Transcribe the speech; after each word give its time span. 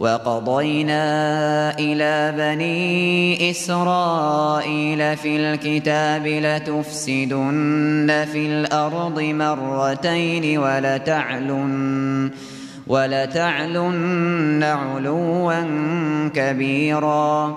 وقضينا 0.00 1.78
إلى 1.78 2.34
بني 2.36 3.50
إسرائيل 3.50 5.16
في 5.16 5.36
الكتاب 5.36 6.26
لتفسدن 6.26 8.08
في 8.32 8.46
الأرض 8.46 9.20
مرتين 9.20 10.58
ولتعلن 10.58 12.30
ولتعلن 12.86 14.62
علوا 14.62 15.60
كبيرا. 16.34 17.56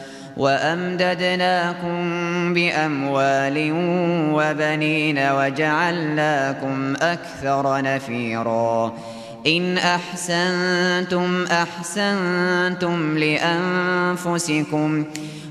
وأمددناكم 0.37 2.03
بأموال 2.53 3.71
وبنين 4.33 5.17
وجعلناكم 5.17 6.95
أكثر 7.01 7.81
نفيرا. 7.81 8.93
إن 9.47 9.77
أحسنتم 9.77 11.45
أحسنتم 11.45 13.17
لأنفسكم 13.17 15.05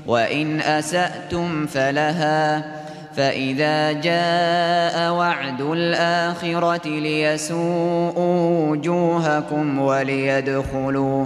وإن 0.07 0.61
أسأتم 0.61 1.65
فلها. 1.65 2.81
فإذا 3.17 3.91
جاء 3.91 5.13
وعد 5.13 5.61
الآخرة 5.61 6.87
ليسوءوا 6.87 8.69
وجوهكم 8.69 9.79
وليدخلوا 9.79 11.25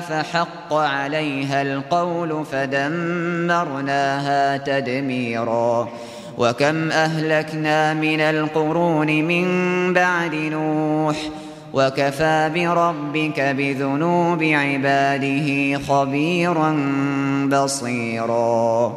فحق 0.00 0.72
عليها 0.72 1.62
القول 1.62 2.44
فدمرناها 2.52 4.56
تدميرا. 4.56 5.88
وكم 6.38 6.90
أهلكنا 6.90 7.94
من 7.94 8.20
القرون 8.20 9.06
من 9.06 9.46
بعد 9.94 10.34
نوح 10.34 11.16
وكفى 11.72 12.50
بربك 12.54 13.40
بذنوب 13.40 14.42
عباده 14.42 15.78
خبيرا 15.78 16.76
بصيرا. 17.52 18.96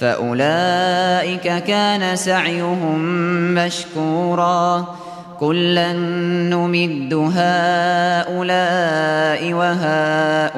فأولئك 0.00 1.64
كان 1.64 2.16
سعيهم 2.16 2.98
مشكورا. 3.54 4.86
كلا 5.40 5.92
نمد 6.52 7.14
هؤلاء 7.14 8.32
وهؤلاء 9.52 10.54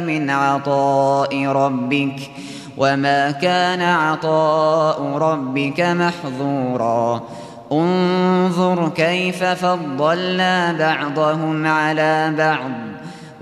من 0.00 0.30
عطاء 0.30 1.46
ربك 1.46 2.30
وما 2.76 3.30
كان 3.30 3.82
عطاء 3.82 5.02
ربك 5.02 5.80
محظورا. 5.80 7.22
انظر 7.72 8.88
كيف 8.88 9.44
فضلنا 9.44 10.72
بعضهم 10.72 11.66
على 11.66 12.34
بعض. 12.38 12.93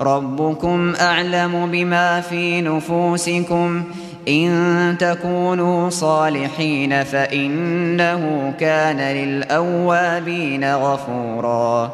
ربكم 0.00 0.94
أعلم 1.00 1.70
بما 1.72 2.20
في 2.20 2.60
نفوسكم. 2.60 3.84
إن 4.28 4.96
تكونوا 4.98 5.90
صالحين 5.90 7.04
فإنه 7.04 8.54
كان 8.60 8.96
للأوابين 8.96 10.74
غفورا. 10.74 11.92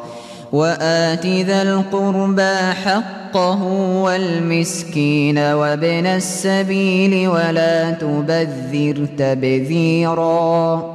وآت 0.51 1.25
ذا 1.25 1.61
القربى 1.61 2.57
حقه 2.85 3.63
والمسكين 4.03 5.37
وابن 5.37 6.05
السبيل 6.05 7.27
ولا 7.27 7.91
تبذر 7.91 9.07
تبذيرا. 9.17 10.94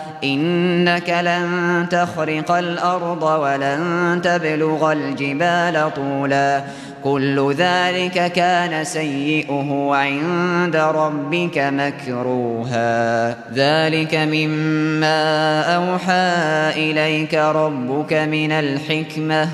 إنك 0.23 1.09
لن 1.09 1.85
تخرق 1.91 2.51
الأرض 2.51 3.23
ولن 3.23 4.19
تبلغ 4.23 4.91
الجبال 4.91 5.93
طولا. 5.95 6.63
كل 7.03 7.53
ذلك 7.57 8.31
كان 8.31 8.83
سيئه 8.83 9.89
عند 9.93 10.75
ربك 10.75 11.57
مكروها. 11.57 13.29
ذلك 13.53 14.15
مما 14.15 15.61
أوحى 15.61 16.91
إليك 16.91 17.33
ربك 17.33 18.13
من 18.13 18.51
الحكمة. 18.51 19.47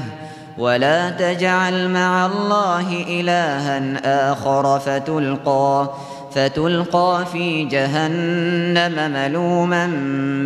ولا 0.57 1.09
تجعل 1.09 1.89
مع 1.89 2.25
الله 2.25 3.05
إلها 3.09 3.81
آخر 4.31 4.79
فتلقى. 4.79 5.89
فتلقى 6.31 7.25
في 7.31 7.65
جهنم 7.65 9.11
ملوما 9.11 9.87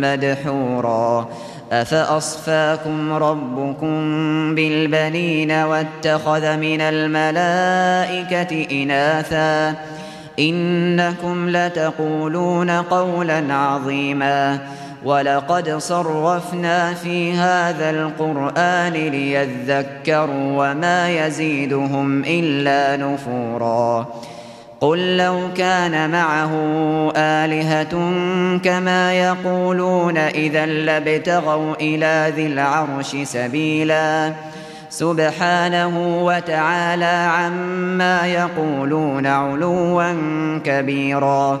مدحورا. 0.00 1.28
أفأصفاكم 1.72 3.12
ربكم 3.12 3.94
بالبنين 4.54 5.50
واتخذ 5.50 6.56
من 6.56 6.80
الملائكة 6.80 8.66
إناثا؟ 8.82 9.74
إنكم 10.38 11.50
لتقولون 11.50 12.70
قولا 12.70 13.54
عظيما. 13.54 14.58
ولقد 15.04 15.76
صرفنا 15.78 16.94
في 16.94 17.32
هذا 17.32 17.90
القرآن 17.90 18.92
ليذكروا 18.92 20.70
وما 20.70 21.26
يزيدهم 21.26 22.24
إلا 22.26 22.96
نفورا. 22.96 24.06
قل 24.82 25.16
لو 25.16 25.48
كان 25.56 26.10
معه 26.10 26.52
آلهة 27.16 27.92
كما 28.58 29.14
يقولون 29.14 30.16
إذا 30.18 30.66
لابتغوا 30.66 31.74
إلى 31.80 32.32
ذي 32.36 32.46
العرش 32.46 33.16
سبيلا. 33.22 34.32
سبحانه 34.90 36.24
وتعالى 36.24 37.30
عما 37.36 38.26
يقولون 38.26 39.26
علوا 39.26 40.14
كبيرا. 40.64 41.60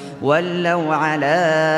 ولوا 0.21 0.95
على 0.95 1.35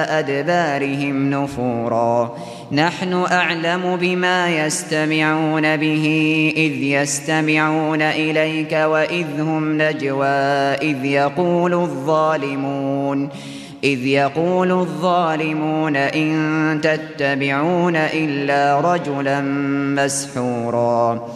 أدبارهم 0.09 1.29
نفورا. 1.29 2.37
نحن 2.71 3.13
أعلم 3.31 3.95
بما 3.95 4.65
يستمعون 4.65 5.77
به 5.77 6.05
إذ 6.57 6.83
يستمعون 6.83 8.01
إليك 8.01 8.71
وإذ 8.71 9.41
هم 9.41 9.81
نجوى 9.81 10.27
إذ 10.81 11.05
يقول 11.05 11.73
الظالمون 11.73 13.29
إذ 13.83 14.05
يقول 14.05 14.71
الظالمون 14.71 15.95
إن 15.95 16.79
تتبعون 16.83 17.95
إلا 17.95 18.79
رجلا 18.93 19.41
مسحورا. 20.01 21.27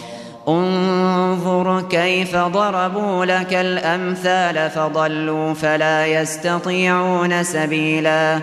انظر 0.48 1.82
كيف 1.82 2.36
ضربوا 2.36 3.26
لك 3.26 3.54
الأمثال 3.54 4.70
فضلوا 4.70 5.54
فلا 5.54 6.06
يستطيعون 6.06 7.44
سبيلا 7.44 8.40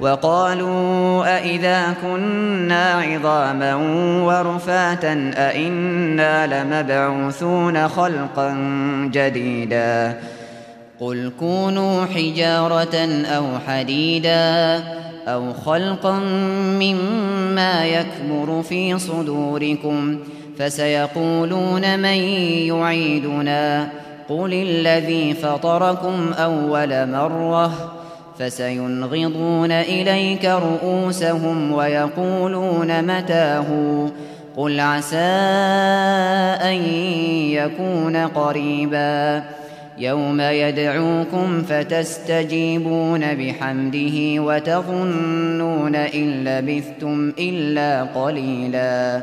وقالوا 0.00 1.36
أئذا 1.36 1.94
كنا 2.02 2.92
عظاما 2.92 3.74
ورفاتا 4.24 5.30
أئنا 5.36 6.46
لمبعوثون 6.46 7.88
خلقا 7.88 8.54
جديدا 9.12 10.18
قل 11.00 11.32
كونوا 11.40 12.04
حجارة 12.04 13.24
أو 13.24 13.44
حديدا 13.66 14.82
أو 15.28 15.52
خلقا 15.52 16.18
مما 16.80 17.84
يكبر 17.86 18.62
في 18.62 18.98
صدوركم 18.98 20.18
فسيقولون 20.58 21.98
من 21.98 22.22
يعيدنا 22.68 23.88
قل 24.28 24.52
الذي 24.52 25.34
فطركم 25.34 26.32
أول 26.32 27.08
مرة 27.08 27.92
فسينغضون 28.38 29.72
إليك 29.72 30.44
رؤوسهم 30.44 31.72
ويقولون 31.72 33.16
متاه 33.16 33.66
قل 34.56 34.80
عسى 34.80 35.16
أن 36.62 36.76
يكون 37.50 38.16
قريبا 38.16 39.42
يوم 39.98 40.40
يدعوكم 40.40 41.62
فتستجيبون 41.62 43.34
بحمده 43.34 44.42
وتظنون 44.42 45.94
إن 45.96 46.44
لبثتم 46.44 47.32
إلا 47.38 48.02
قليلاً 48.02 49.22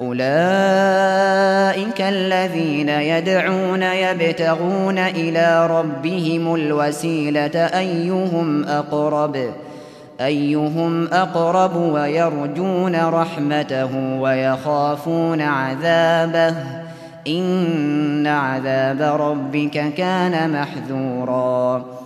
أولئك 0.00 2.00
الذين 2.00 2.88
يدعون 2.88 3.82
يبتغون 3.82 4.98
إلى 4.98 5.66
ربهم 5.66 6.54
الوسيلة 6.54 7.56
أيهم 7.56 8.64
أقرب؟ 8.64 9.36
أيهم 10.20 11.06
أقرب 11.06 11.76
ويرجون 11.76 12.96
رحمته 12.96 14.20
ويخافون 14.20 15.40
عذابه؟ 15.40 16.54
إن 17.28 18.26
عذاب 18.26 19.20
ربك 19.20 19.94
كان 19.94 20.52
محذوراً. 20.52 22.05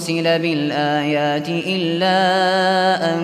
أن 0.00 0.14
نرسل 0.14 0.42
بالآيات 0.42 1.48
إلا 1.48 2.14
أن 3.14 3.18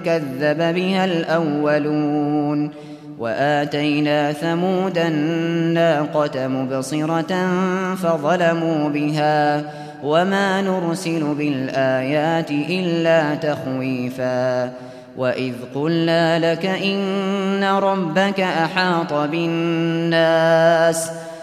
كذب 0.00 0.74
بها 0.74 1.04
الأولون 1.04 2.70
وآتينا 3.18 4.32
ثمود 4.32 4.98
الناقة 4.98 6.48
مبصرة 6.48 7.46
فظلموا 7.94 8.88
بها 8.88 9.62
وما 10.04 10.62
نرسل 10.62 11.34
بالآيات 11.34 12.50
إلا 12.50 13.34
تخويفاً 13.34 14.72
وإذ 15.16 15.54
قلنا 15.74 16.52
لك 16.52 16.66
إن 16.66 17.64
ربك 17.64 18.40
أحاط 18.40 19.12
بالناس 19.12 21.10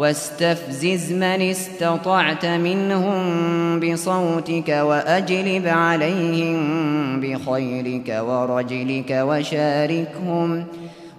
واستفزز 0.00 1.12
من 1.12 1.22
استطعت 1.22 2.46
منهم 2.46 3.80
بصوتك 3.80 4.68
وأجلب 4.68 5.66
عليهم 5.66 6.60
بخيرك 7.20 8.22
ورجلك 8.28 9.10
وشاركهم 9.10 10.64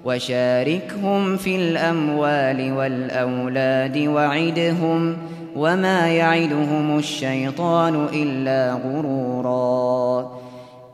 وشاركهم 0.05 1.37
في 1.37 1.55
الأموال 1.55 2.73
والأولاد 2.73 3.97
وعدهم 3.97 5.13
ۖ 5.13 5.41
وما 5.55 6.07
يعدهم 6.07 6.97
الشيطان 6.97 8.07
إلا 8.13 8.79
غرورا. 8.85 10.31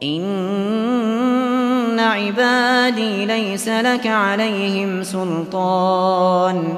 إن 0.03 1.99
عبادي 1.99 3.25
ليس 3.25 3.67
لك 3.67 4.07
عليهم 4.07 5.03
سلطان. 5.03 6.77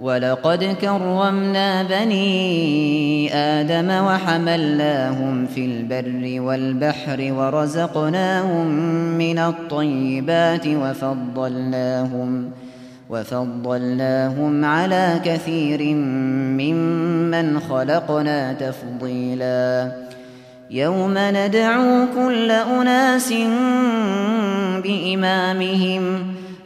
ولقد 0.00 0.64
كرمنا 0.80 1.82
بني 1.82 3.34
آدم 3.34 3.90
وحملناهم 3.90 5.46
في 5.46 5.64
البر 5.64 6.40
والبحر 6.40 7.32
ورزقناهم 7.32 8.66
من 9.18 9.38
الطيبات 9.38 10.66
وفضلناهم 10.66 12.50
وفضلناهم 13.10 14.64
على 14.64 15.20
كثير 15.24 15.94
ممن 15.94 17.60
خلقنا 17.60 18.52
تفضيلاً 18.52 20.04
يوم 20.70 21.14
ندعو 21.16 22.06
كل 22.14 22.50
أناس 22.50 23.32
بإمامهم 24.82 26.34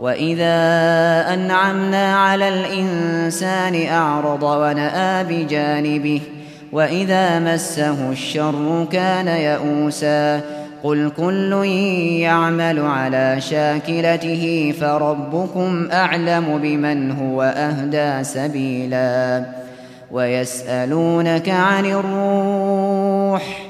وإذا 0.00 0.54
أنعمنا 1.34 2.16
على 2.16 2.48
الإنسان 2.48 3.86
أعرض 3.86 4.42
ونأى 4.42 5.24
بجانبه 5.24 6.20
وإذا 6.72 7.38
مسه 7.38 8.10
الشر 8.10 8.86
كان 8.92 9.28
يئوسا 9.28 10.40
قل 10.82 11.12
كل 11.16 11.52
يعمل 12.20 12.80
على 12.80 13.40
شاكلته 13.40 14.74
فربكم 14.80 15.88
أعلم 15.92 16.58
بمن 16.62 17.10
هو 17.10 17.42
أهدى 17.42 18.24
سبيلا 18.24 19.44
ويسألونك 20.10 21.48
عن 21.48 21.86
الروح 21.86 23.69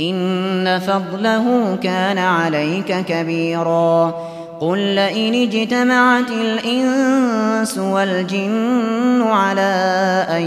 إن 0.00 0.78
فضله 0.78 1.76
كان 1.82 2.18
عليك 2.18 2.96
كبيرا. 3.08 4.14
قل 4.60 4.78
لئن 4.78 5.34
اجتمعت 5.34 6.30
الإنس 6.30 7.78
والجن 7.78 9.22
على 9.22 10.26
أن 10.30 10.42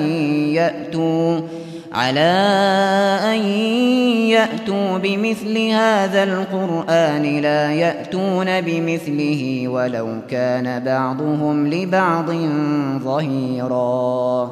يأتوا 0.53 1.39
على 1.93 2.47
أن 3.23 3.45
يأتوا 4.29 4.97
بمثل 4.97 5.57
هذا 5.57 6.23
القرآن 6.23 7.39
لا 7.39 7.71
يأتون 7.71 8.62
بمثله 8.62 9.67
ولو 9.67 10.07
كان 10.29 10.83
بعضهم 10.83 11.67
لبعض 11.67 12.31
ظهيراً. 13.03 14.51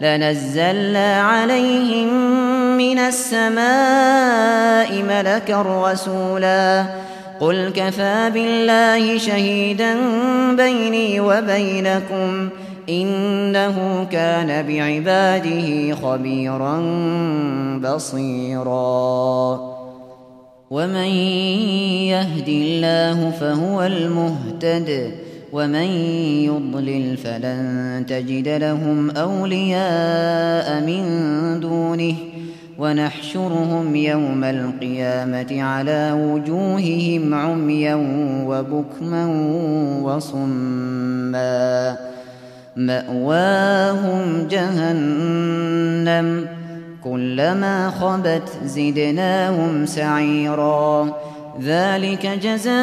لنزلنا 0.00 1.20
عليهم 1.20 2.08
من 2.76 2.98
السماء 2.98 5.02
ملكا 5.02 5.62
رسولا. 5.62 6.84
قل 7.40 7.72
كفى 7.76 8.30
بالله 8.34 9.18
شهيدا 9.18 9.96
بيني 10.56 11.20
وبينكم 11.20 12.48
إنه 12.88 14.06
كان 14.12 14.66
بعباده 14.66 15.94
خبيرا 15.94 16.82
بصيرا. 17.84 19.60
ومن 20.70 21.10
يهد 22.10 22.48
الله 22.48 23.30
فهو 23.40 23.82
المهتد. 23.82 25.14
ومن 25.54 25.88
يضلل 26.50 27.16
فلن 27.16 28.04
تجد 28.08 28.48
لهم 28.48 29.10
أولياء 29.10 30.80
من 30.80 31.04
دونه 31.60 32.14
ونحشرهم 32.78 33.96
يوم 33.96 34.44
القيامة 34.44 35.62
على 35.62 36.12
وجوههم 36.12 37.34
عميا 37.34 37.94
وبكما 38.46 39.26
وصما. 40.02 41.96
مأواهم 42.76 44.46
جهنم 44.50 46.46
كلما 47.04 47.90
خبت 47.90 48.48
زدناهم 48.64 49.86
سعيرا. 49.86 51.14
ذلك 51.62 52.26
جزاؤهم 52.26 52.74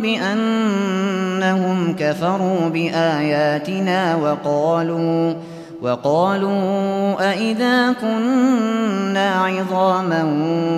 بأنهم 0.00 1.96
كفروا 1.98 2.68
بآياتنا 2.68 4.16
وقالوا 4.16 5.34
وقالوا 5.82 7.30
أئذا 7.30 7.92
كنا 7.92 9.30
عظاما 9.34 10.24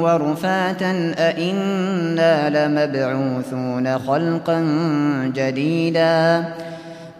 ورفاتا 0.02 1.14
أئنا 1.18 2.50
لمبعوثون 2.50 3.98
خلقا 3.98 4.60
جديدا 5.34 6.44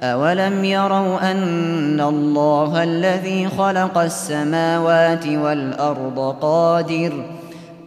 أولم 0.03 0.65
يروا 0.65 1.31
أن 1.31 2.01
الله 2.01 2.83
الذي 2.83 3.49
خلق 3.49 3.99
السماوات 3.99 5.27
والأرض 5.27 6.37
قادر 6.41 7.13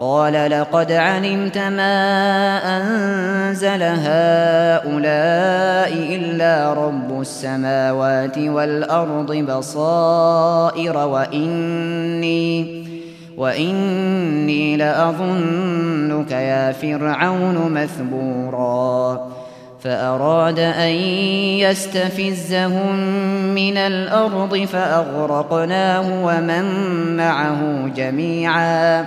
قال 0.00 0.50
لقد 0.50 0.92
علمت 0.92 1.58
ما 1.58 1.96
أنزل 2.76 3.82
هؤلاء 3.82 4.92
إلا 5.92 6.72
رب 6.72 7.20
السماوات 7.20 8.38
والأرض 8.38 9.32
بصائر 9.36 10.96
وإني 10.96 12.84
وإني 13.36 14.76
لأظنك 14.76 16.30
يا 16.30 16.72
فرعون 16.72 17.72
مثبورا 17.72 19.26
فأراد 19.80 20.58
أن 20.58 20.92
يستفزهم 21.60 22.96
من 23.54 23.76
الأرض 23.76 24.56
فأغرقناه 24.56 26.24
ومن 26.24 26.64
معه 27.16 27.88
جميعا 27.96 29.06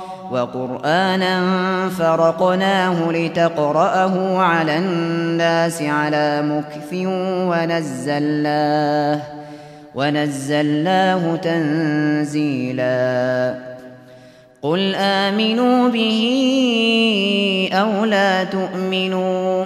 وقرآنا 0.31 1.43
فرقناه 1.89 3.11
لتقرأه 3.11 4.37
على 4.37 4.77
الناس 4.77 5.81
على 5.81 6.41
مكث 6.41 6.93
ونزلناه 7.51 9.19
ونزلناه 9.95 11.35
تنزيلا. 11.35 12.91
قل 14.61 14.95
آمنوا 14.95 15.89
به 15.89 16.21
أو 17.73 18.05
لا 18.05 18.43
تؤمنوا 18.43 19.65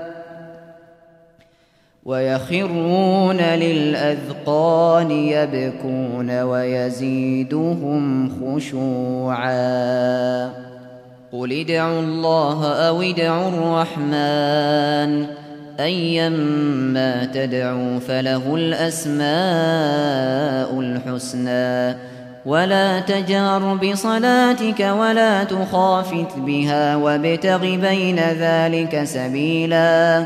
ويخرون 2.05 3.37
للأذقان 3.37 5.11
يبكون 5.11 6.41
ويزيدهم 6.41 8.29
خشوعا. 8.29 9.51
قل 11.33 11.51
ادعوا 11.51 11.99
الله 11.99 12.73
أو 12.73 13.01
ادعوا 13.01 13.49
الرحمن. 13.49 15.25
أيما 15.79 17.25
تدعوا 17.33 17.99
فله 17.99 18.55
الأسماء 18.55 19.29
الحسنى. 20.79 21.97
ولا 22.45 22.99
تجهر 22.99 23.75
بصلاتك 23.75 24.79
ولا 24.79 25.43
تخافت 25.43 26.37
بها 26.37 26.95
وابتغ 26.95 27.57
بين 27.57 28.19
ذلك 28.19 29.03
سبيلا. 29.03 30.25